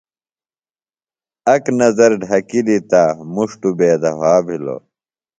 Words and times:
اک 1.53 1.63
نظر 1.79 2.09
ڈھکِلی 2.21 2.77
تہ 2.89 3.01
مُݜ 3.33 3.51
توۡ 3.61 3.75
بے 3.77 3.91
دُھوا 4.01 4.33
بِھلو۔ۡ 4.45 4.81